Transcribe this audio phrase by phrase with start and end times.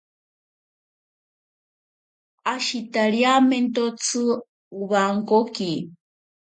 [2.53, 4.21] Ashitariamentotsi
[4.79, 5.71] owankoki.